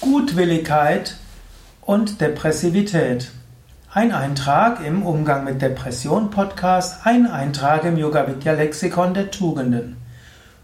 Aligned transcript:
Gutwilligkeit 0.00 1.16
und 1.82 2.22
Depressivität. 2.22 3.32
Ein 3.92 4.12
Eintrag 4.12 4.82
im 4.82 5.02
Umgang 5.02 5.44
mit 5.44 5.60
Depression 5.60 6.30
Podcast, 6.30 7.04
ein 7.04 7.26
Eintrag 7.26 7.84
im 7.84 7.98
Yoga 7.98 8.26
Vidya 8.26 8.54
Lexikon 8.54 9.12
der 9.12 9.30
Tugenden. 9.30 9.98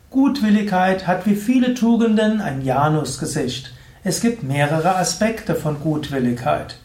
Gutwilligkeit 0.09 1.07
hat 1.07 1.27
wie 1.27 1.37
viele 1.37 1.75
Tugenden 1.75 2.41
ein 2.41 2.62
Janusgesicht. 2.62 3.75
Es 4.04 4.22
gibt 4.22 4.43
mehrere 4.43 4.96
Aspekte 4.96 5.54
von 5.54 5.80
Gutwilligkeit. 5.80 6.78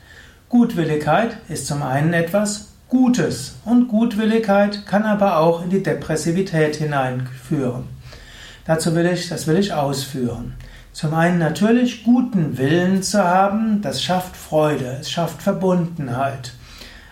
Gutwilligkeit 0.50 1.38
ist 1.48 1.68
zum 1.68 1.82
einen 1.82 2.12
etwas 2.12 2.74
Gutes 2.90 3.60
und 3.64 3.88
Gutwilligkeit 3.88 4.86
kann 4.86 5.04
aber 5.04 5.38
auch 5.38 5.64
in 5.64 5.70
die 5.70 5.84
Depressivität 5.84 6.76
hineinführen. 6.76 7.86
Dazu 8.66 8.94
will 8.94 9.06
ich, 9.06 9.30
das 9.30 9.48
will 9.48 9.58
ich 9.58 9.72
ausführen. 9.74 10.56
Zum 10.94 11.14
einen 11.14 11.40
natürlich 11.40 12.04
guten 12.04 12.58
Willen 12.58 13.02
zu 13.02 13.24
haben, 13.24 13.82
das 13.82 14.04
schafft 14.04 14.36
Freude, 14.36 14.98
es 15.00 15.10
schafft 15.10 15.42
Verbundenheit. 15.42 16.52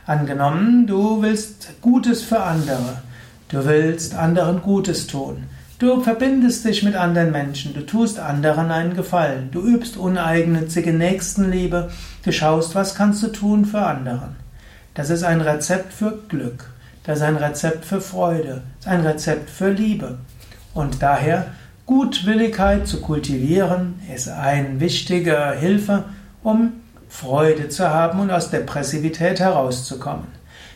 Angenommen, 0.06 0.86
du 0.86 1.22
willst 1.22 1.82
Gutes 1.82 2.22
für 2.22 2.42
andere, 2.42 3.02
du 3.48 3.64
willst 3.64 4.16
anderen 4.16 4.62
Gutes 4.62 5.08
tun, 5.08 5.46
du 5.80 6.02
verbindest 6.02 6.66
dich 6.66 6.84
mit 6.84 6.96
anderen 6.96 7.32
Menschen, 7.32 7.74
du 7.74 7.86
tust 7.86 8.20
anderen 8.20 8.70
einen 8.70 8.96
Gefallen, 8.96 9.50
du 9.52 9.62
übst 9.62 9.96
uneigennützige 9.96 10.92
Nächstenliebe, 10.92 11.90
du 12.26 12.34
schaust, 12.34 12.76
was 12.76 12.96
kannst 12.96 13.24
du 13.24 13.28
tun 13.28 13.64
für 13.64 13.82
anderen. 13.82 14.36
Das 14.94 15.10
ist 15.10 15.24
ein 15.24 15.40
Rezept 15.40 15.94
für 15.94 16.20
Glück, 16.28 16.70
das 17.06 17.20
ist 17.20 17.24
ein 17.24 17.38
Rezept 17.38 17.86
für 17.86 18.02
Freude, 18.02 18.62
das 18.80 18.88
ist 18.88 18.92
ein 18.92 19.06
Rezept 19.08 19.50
für 19.50 19.70
Liebe. 19.70 20.18
Und 20.74 21.02
daher 21.02 21.46
Gutwilligkeit 21.90 22.88
zu 22.88 23.02
kultivieren 23.02 24.00
ist 24.14 24.30
eine 24.30 24.80
wichtige 24.80 25.54
Hilfe, 25.60 26.04
um 26.44 26.74
Freude 27.10 27.70
zu 27.70 27.90
haben 27.90 28.20
und 28.20 28.30
aus 28.30 28.52
Depressivität 28.52 29.40
herauszukommen. 29.40 30.28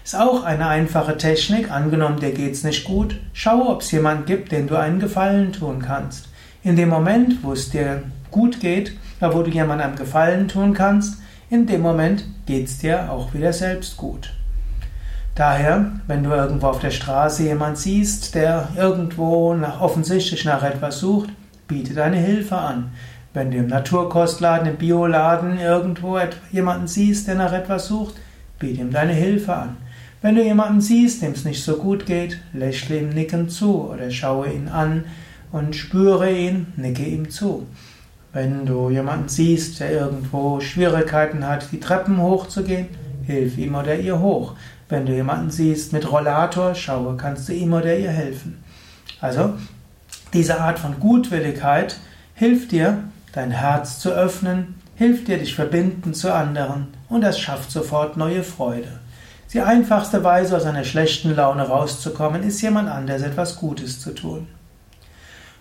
Ist 0.03 0.15
auch 0.15 0.43
eine 0.43 0.65
einfache 0.65 1.15
Technik. 1.15 1.69
Angenommen, 1.69 2.19
dir 2.19 2.31
geht's 2.31 2.63
nicht 2.63 2.83
gut, 2.85 3.19
schau, 3.31 3.69
ob 3.69 3.81
es 3.81 3.91
jemand 3.91 4.25
gibt, 4.25 4.51
den 4.51 4.65
du 4.65 4.75
einen 4.75 4.99
Gefallen 4.99 5.53
tun 5.53 5.83
kannst. 5.85 6.29
In 6.63 6.77
dem 6.77 6.89
Moment, 6.89 7.43
wo 7.43 7.53
es 7.53 7.69
dir 7.69 8.01
gut 8.31 8.59
geht, 8.59 8.93
wo 9.19 9.43
du 9.43 9.51
jemandem 9.51 9.89
einen 9.89 9.97
Gefallen 9.97 10.47
tun 10.47 10.73
kannst, 10.73 11.21
in 11.51 11.67
dem 11.67 11.81
Moment 11.81 12.25
geht's 12.47 12.79
dir 12.79 13.11
auch 13.11 13.35
wieder 13.35 13.53
selbst 13.53 13.97
gut. 13.97 14.33
Daher, 15.35 15.93
wenn 16.05 16.23
du 16.23 16.29
irgendwo 16.29 16.67
auf 16.67 16.79
der 16.79 16.91
Straße 16.91 17.43
jemand 17.43 17.79
siehst, 17.79 18.35
der 18.35 18.67
irgendwo 18.77 19.55
nach, 19.55 19.81
offensichtlich 19.81 20.45
nach 20.45 20.61
etwas 20.61 20.99
sucht, 20.99 21.29
biete 21.67 21.95
deine 21.95 22.17
Hilfe 22.17 22.55
an. 22.55 22.91
Wenn 23.33 23.49
du 23.49 23.57
im 23.57 23.67
Naturkostladen, 23.67 24.67
im 24.67 24.75
Bioladen 24.75 25.59
irgendwo 25.59 26.19
jemanden 26.51 26.85
siehst, 26.85 27.27
der 27.27 27.33
nach 27.33 27.51
etwas 27.51 27.87
sucht, 27.87 28.13
biete 28.59 28.81
ihm 28.81 28.91
deine 28.91 29.13
Hilfe 29.13 29.55
an. 29.55 29.77
Wenn 30.21 30.35
du 30.35 30.43
jemanden 30.43 30.81
siehst, 30.81 31.23
dem 31.23 31.31
es 31.31 31.45
nicht 31.45 31.63
so 31.63 31.77
gut 31.77 32.05
geht, 32.05 32.39
lächle 32.53 32.99
ihm 32.99 33.09
nickend 33.09 33.51
zu 33.51 33.89
oder 33.89 34.11
schaue 34.11 34.53
ihn 34.53 34.67
an 34.67 35.05
und 35.51 35.75
spüre 35.75 36.31
ihn, 36.31 36.67
nicke 36.77 37.03
ihm 37.03 37.31
zu. 37.31 37.65
Wenn 38.33 38.67
du 38.67 38.91
jemanden 38.91 39.29
siehst, 39.29 39.79
der 39.79 39.91
irgendwo 39.91 40.59
Schwierigkeiten 40.59 41.47
hat, 41.47 41.71
die 41.71 41.79
Treppen 41.79 42.21
hochzugehen, 42.21 42.87
hilf 43.25 43.57
ihm 43.57 43.75
oder 43.75 43.95
ihr 43.95 44.19
hoch. 44.19 44.55
Wenn 44.93 45.07
du 45.07 45.13
jemanden 45.13 45.49
siehst 45.49 45.91
mit 45.91 46.11
Rollator, 46.11 46.75
schaue, 46.75 47.17
kannst 47.17 47.49
du 47.49 47.53
ihm 47.53 47.73
oder 47.73 47.97
ihr 47.97 48.11
helfen. 48.11 48.63
Also, 49.21 49.55
diese 50.33 50.61
Art 50.61 50.77
von 50.77 50.99
Gutwilligkeit 50.99 51.97
hilft 52.35 52.71
dir, 52.71 52.99
dein 53.31 53.49
Herz 53.49 53.97
zu 53.97 54.11
öffnen, 54.11 54.75
hilft 54.93 55.29
dir, 55.29 55.39
dich 55.39 55.55
verbinden 55.55 56.13
zu 56.13 56.31
anderen 56.31 56.89
und 57.09 57.21
das 57.21 57.39
schafft 57.39 57.71
sofort 57.71 58.17
neue 58.17 58.43
Freude. 58.43 58.99
Die 59.51 59.61
einfachste 59.61 60.23
Weise, 60.23 60.55
aus 60.55 60.65
einer 60.65 60.83
schlechten 60.83 61.35
Laune 61.35 61.63
rauszukommen, 61.63 62.43
ist 62.43 62.61
jemand 62.61 62.87
anders 62.87 63.23
etwas 63.23 63.55
Gutes 63.55 63.99
zu 63.99 64.13
tun. 64.13 64.45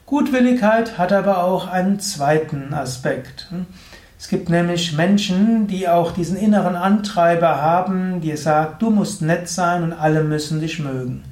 Gutwilligkeit 0.05 0.99
hat 0.99 1.11
aber 1.11 1.43
auch 1.43 1.69
einen 1.69 2.01
zweiten 2.01 2.75
Aspekt. 2.75 3.49
Es 4.23 4.29
gibt 4.29 4.49
nämlich 4.51 4.93
Menschen, 4.93 5.67
die 5.67 5.89
auch 5.89 6.13
diesen 6.13 6.37
inneren 6.37 6.77
Antreiber 6.77 7.61
haben, 7.61 8.21
die 8.21 8.37
sagen, 8.37 8.77
du 8.79 8.91
musst 8.91 9.21
nett 9.21 9.49
sein 9.49 9.83
und 9.83 9.93
alle 9.93 10.23
müssen 10.23 10.61
dich 10.61 10.79
mögen. 10.79 11.25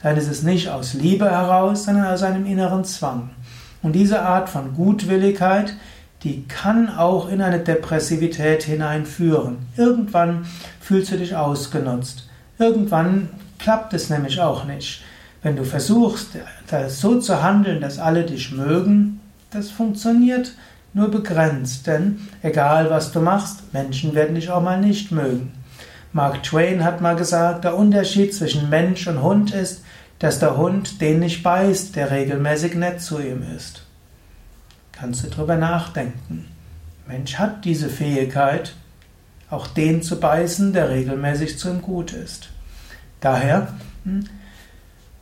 Dann 0.00 0.16
ist 0.16 0.28
es 0.28 0.44
nicht 0.44 0.68
aus 0.68 0.94
Liebe 0.94 1.28
heraus, 1.28 1.86
sondern 1.86 2.06
aus 2.06 2.22
einem 2.22 2.46
inneren 2.46 2.84
Zwang. 2.84 3.30
Und 3.82 3.94
diese 3.94 4.22
Art 4.22 4.48
von 4.48 4.74
Gutwilligkeit, 4.74 5.74
die 6.22 6.44
kann 6.46 6.88
auch 6.88 7.28
in 7.28 7.42
eine 7.42 7.58
Depressivität 7.58 8.62
hineinführen. 8.62 9.58
Irgendwann 9.76 10.46
fühlst 10.80 11.10
du 11.10 11.18
dich 11.18 11.34
ausgenutzt. 11.34 12.28
Irgendwann 12.60 13.28
klappt 13.58 13.92
es 13.92 14.08
nämlich 14.08 14.40
auch 14.40 14.66
nicht. 14.66 15.02
Wenn 15.42 15.56
du 15.56 15.64
versuchst, 15.64 16.28
so 16.86 17.18
zu 17.18 17.42
handeln, 17.42 17.80
dass 17.80 17.98
alle 17.98 18.22
dich 18.22 18.52
mögen, 18.52 19.20
das 19.50 19.68
funktioniert 19.70 20.52
nur 20.96 21.10
begrenzt, 21.10 21.86
denn 21.86 22.20
egal 22.40 22.88
was 22.88 23.12
du 23.12 23.20
machst, 23.20 23.74
Menschen 23.74 24.14
werden 24.14 24.34
dich 24.34 24.48
auch 24.48 24.62
mal 24.62 24.80
nicht 24.80 25.12
mögen. 25.12 25.52
Mark 26.14 26.42
Twain 26.42 26.82
hat 26.84 27.02
mal 27.02 27.16
gesagt, 27.16 27.64
der 27.64 27.76
Unterschied 27.76 28.34
zwischen 28.34 28.70
Mensch 28.70 29.06
und 29.06 29.20
Hund 29.20 29.52
ist, 29.52 29.84
dass 30.20 30.38
der 30.38 30.56
Hund 30.56 31.02
den 31.02 31.18
nicht 31.18 31.42
beißt, 31.42 31.94
der 31.96 32.10
regelmäßig 32.10 32.76
nett 32.76 33.02
zu 33.02 33.20
ihm 33.20 33.44
ist. 33.54 33.82
Kannst 34.92 35.22
du 35.22 35.28
drüber 35.28 35.56
nachdenken. 35.56 36.46
Mensch 37.06 37.34
hat 37.34 37.66
diese 37.66 37.90
Fähigkeit, 37.90 38.74
auch 39.50 39.66
den 39.66 40.00
zu 40.00 40.18
beißen, 40.18 40.72
der 40.72 40.88
regelmäßig 40.88 41.58
zu 41.58 41.68
ihm 41.68 41.82
gut 41.82 42.14
ist. 42.14 42.48
Daher, 43.20 43.74
hm, 44.04 44.24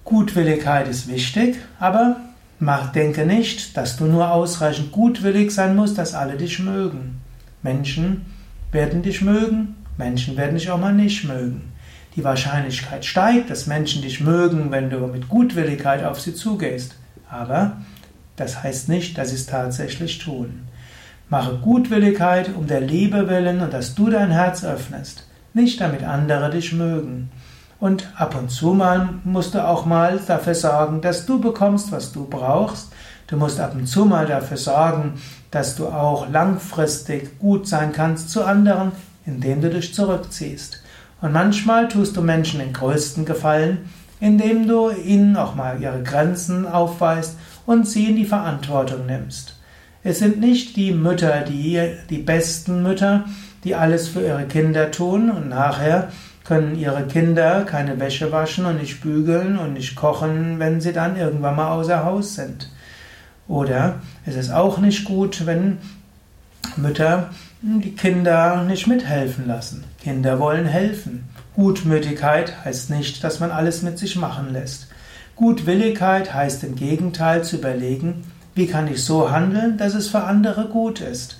Gutwilligkeit 0.04 0.86
ist 0.86 1.08
wichtig, 1.08 1.56
aber 1.80 2.20
Mach, 2.64 2.92
denke 2.92 3.26
nicht, 3.26 3.76
dass 3.76 3.98
du 3.98 4.06
nur 4.06 4.30
ausreichend 4.30 4.90
gutwillig 4.90 5.50
sein 5.50 5.76
musst, 5.76 5.98
dass 5.98 6.14
alle 6.14 6.38
dich 6.38 6.60
mögen. 6.60 7.20
Menschen 7.62 8.24
werden 8.72 9.02
dich 9.02 9.20
mögen, 9.20 9.74
Menschen 9.98 10.38
werden 10.38 10.54
dich 10.54 10.70
auch 10.70 10.78
mal 10.78 10.94
nicht 10.94 11.24
mögen. 11.24 11.74
Die 12.16 12.24
Wahrscheinlichkeit 12.24 13.04
steigt, 13.04 13.50
dass 13.50 13.66
Menschen 13.66 14.00
dich 14.00 14.22
mögen, 14.22 14.70
wenn 14.70 14.88
du 14.88 14.96
mit 15.08 15.28
Gutwilligkeit 15.28 16.04
auf 16.04 16.22
sie 16.22 16.34
zugehst. 16.34 16.94
Aber 17.28 17.82
das 18.36 18.62
heißt 18.62 18.88
nicht, 18.88 19.18
dass 19.18 19.28
sie 19.28 19.36
es 19.36 19.44
tatsächlich 19.44 20.20
tun. 20.20 20.62
Mache 21.28 21.58
Gutwilligkeit 21.58 22.48
um 22.56 22.66
der 22.66 22.80
Liebe 22.80 23.28
willen 23.28 23.60
und 23.60 23.74
dass 23.74 23.94
du 23.94 24.08
dein 24.08 24.30
Herz 24.30 24.64
öffnest, 24.64 25.28
nicht 25.52 25.82
damit 25.82 26.02
andere 26.02 26.48
dich 26.48 26.72
mögen. 26.72 27.28
Und 27.80 28.08
ab 28.16 28.36
und 28.38 28.50
zu 28.50 28.72
mal 28.72 29.08
musst 29.24 29.54
du 29.54 29.66
auch 29.66 29.84
mal 29.84 30.20
dafür 30.26 30.54
sorgen, 30.54 31.00
dass 31.00 31.26
du 31.26 31.40
bekommst, 31.40 31.92
was 31.92 32.12
du 32.12 32.26
brauchst. 32.26 32.92
Du 33.26 33.36
musst 33.36 33.60
ab 33.60 33.74
und 33.74 33.86
zu 33.86 34.04
mal 34.04 34.26
dafür 34.26 34.56
sorgen, 34.56 35.14
dass 35.50 35.76
du 35.76 35.86
auch 35.86 36.30
langfristig 36.30 37.38
gut 37.38 37.66
sein 37.66 37.92
kannst 37.92 38.30
zu 38.30 38.44
anderen, 38.44 38.92
indem 39.26 39.60
du 39.60 39.70
dich 39.70 39.94
zurückziehst. 39.94 40.82
Und 41.20 41.32
manchmal 41.32 41.88
tust 41.88 42.16
du 42.16 42.22
Menschen 42.22 42.60
den 42.60 42.72
größten 42.72 43.24
Gefallen, 43.24 43.88
indem 44.20 44.68
du 44.68 44.90
ihnen 44.90 45.36
auch 45.36 45.54
mal 45.54 45.80
ihre 45.80 46.02
Grenzen 46.02 46.66
aufweist 46.66 47.36
und 47.66 47.88
sie 47.88 48.10
in 48.10 48.16
die 48.16 48.26
Verantwortung 48.26 49.06
nimmst. 49.06 49.58
Es 50.02 50.18
sind 50.18 50.38
nicht 50.38 50.76
die 50.76 50.92
Mütter, 50.92 51.40
die 51.40 51.80
die 52.10 52.18
besten 52.18 52.82
Mütter, 52.82 53.24
die 53.64 53.74
alles 53.74 54.08
für 54.08 54.20
ihre 54.20 54.44
Kinder 54.44 54.90
tun 54.90 55.30
und 55.30 55.48
nachher 55.48 56.12
können 56.44 56.76
ihre 56.76 57.06
Kinder 57.06 57.64
keine 57.64 57.98
Wäsche 57.98 58.30
waschen 58.30 58.66
und 58.66 58.78
nicht 58.78 59.00
bügeln 59.00 59.58
und 59.58 59.72
nicht 59.72 59.96
kochen, 59.96 60.58
wenn 60.58 60.80
sie 60.80 60.92
dann 60.92 61.16
irgendwann 61.16 61.56
mal 61.56 61.70
außer 61.72 62.04
Haus 62.04 62.34
sind. 62.34 62.70
Oder 63.48 63.96
es 64.26 64.36
ist 64.36 64.50
auch 64.50 64.78
nicht 64.78 65.04
gut, 65.04 65.46
wenn 65.46 65.78
Mütter 66.76 67.30
die 67.62 67.94
Kinder 67.94 68.62
nicht 68.64 68.86
mithelfen 68.86 69.46
lassen. 69.46 69.84
Kinder 70.02 70.38
wollen 70.38 70.66
helfen. 70.66 71.28
Gutmütigkeit 71.54 72.64
heißt 72.64 72.90
nicht, 72.90 73.24
dass 73.24 73.40
man 73.40 73.50
alles 73.50 73.82
mit 73.82 73.98
sich 73.98 74.16
machen 74.16 74.52
lässt. 74.52 74.88
Gutwilligkeit 75.36 76.34
heißt 76.34 76.62
im 76.64 76.76
Gegenteil 76.76 77.42
zu 77.42 77.56
überlegen, 77.56 78.24
wie 78.54 78.66
kann 78.66 78.86
ich 78.86 79.02
so 79.02 79.30
handeln, 79.30 79.78
dass 79.78 79.94
es 79.94 80.08
für 80.08 80.24
andere 80.24 80.66
gut 80.66 81.00
ist? 81.00 81.38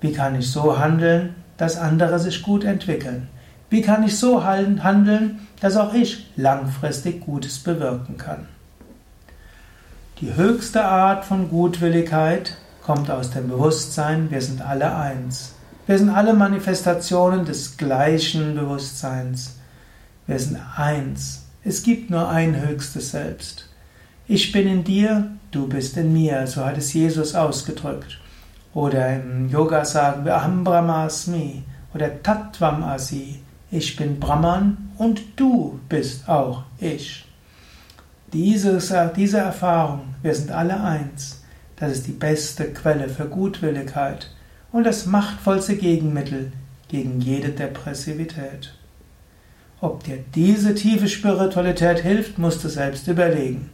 Wie 0.00 0.12
kann 0.12 0.34
ich 0.34 0.50
so 0.50 0.78
handeln, 0.78 1.34
dass 1.56 1.76
andere 1.76 2.18
sich 2.18 2.42
gut 2.42 2.64
entwickeln? 2.64 3.28
Wie 3.68 3.82
kann 3.82 4.04
ich 4.04 4.18
so 4.18 4.44
handeln, 4.44 5.46
dass 5.60 5.76
auch 5.76 5.92
ich 5.92 6.30
langfristig 6.36 7.24
Gutes 7.24 7.58
bewirken 7.58 8.16
kann? 8.16 8.46
Die 10.20 10.34
höchste 10.34 10.84
Art 10.84 11.24
von 11.24 11.50
Gutwilligkeit 11.50 12.56
kommt 12.82 13.10
aus 13.10 13.30
dem 13.30 13.48
Bewusstsein, 13.48 14.30
wir 14.30 14.40
sind 14.40 14.62
alle 14.62 14.94
eins. 14.94 15.54
Wir 15.86 15.98
sind 15.98 16.10
alle 16.10 16.34
Manifestationen 16.34 17.44
des 17.44 17.76
gleichen 17.76 18.54
Bewusstseins. 18.54 19.58
Wir 20.26 20.38
sind 20.38 20.58
eins. 20.76 21.46
Es 21.64 21.82
gibt 21.82 22.10
nur 22.10 22.28
ein 22.28 22.60
höchstes 22.60 23.10
Selbst. 23.10 23.68
Ich 24.28 24.52
bin 24.52 24.66
in 24.66 24.84
dir, 24.84 25.32
du 25.50 25.68
bist 25.68 25.96
in 25.96 26.12
mir, 26.12 26.46
so 26.46 26.64
hat 26.64 26.78
es 26.78 26.92
Jesus 26.92 27.34
ausgedrückt. 27.34 28.18
Oder 28.74 29.16
im 29.16 29.48
Yoga 29.48 29.84
sagen 29.84 30.24
wir 30.24 30.36
Aham 30.36 30.66
oder 30.66 32.22
Tattvam 32.22 32.82
Asi. 32.82 33.40
Ich 33.70 33.96
bin 33.96 34.20
Brahman 34.20 34.90
und 34.96 35.22
du 35.34 35.80
bist 35.88 36.28
auch 36.28 36.62
ich. 36.78 37.24
Diese, 38.32 38.78
diese 39.16 39.38
Erfahrung, 39.38 40.14
wir 40.22 40.34
sind 40.34 40.52
alle 40.52 40.80
eins, 40.80 41.42
das 41.74 41.92
ist 41.92 42.06
die 42.06 42.12
beste 42.12 42.72
Quelle 42.72 43.08
für 43.08 43.26
Gutwilligkeit 43.26 44.30
und 44.70 44.84
das 44.84 45.06
machtvollste 45.06 45.76
Gegenmittel 45.76 46.52
gegen 46.88 47.20
jede 47.20 47.48
Depressivität. 47.50 48.74
Ob 49.80 50.04
dir 50.04 50.18
diese 50.34 50.74
tiefe 50.74 51.08
Spiritualität 51.08 51.98
hilft, 51.98 52.38
musst 52.38 52.62
du 52.62 52.68
selbst 52.68 53.08
überlegen. 53.08 53.70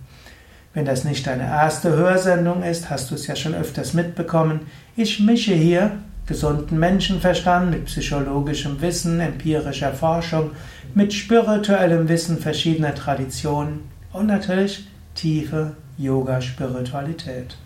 Wenn 0.74 0.86
das 0.86 1.04
nicht 1.04 1.26
deine 1.26 1.44
erste 1.44 1.90
Hörsendung 1.90 2.62
ist, 2.62 2.88
hast 2.88 3.10
du 3.10 3.14
es 3.14 3.26
ja 3.26 3.36
schon 3.36 3.54
öfters 3.54 3.92
mitbekommen. 3.92 4.60
Ich 4.96 5.20
mische 5.20 5.54
hier 5.54 5.98
gesunden 6.26 6.78
Menschenverstand 6.78 7.70
mit 7.70 7.86
psychologischem 7.86 8.80
Wissen, 8.80 9.20
empirischer 9.20 9.92
Forschung, 9.92 10.52
mit 10.94 11.12
spirituellem 11.12 12.08
Wissen 12.08 12.38
verschiedener 12.38 12.94
Traditionen 12.94 13.80
und 14.12 14.26
natürlich 14.26 14.86
tiefe 15.14 15.76
Yoga-Spiritualität. 15.98 17.56